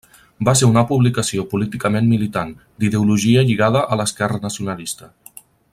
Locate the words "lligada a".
3.51-3.99